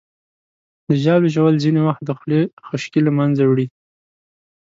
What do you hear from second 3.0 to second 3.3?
له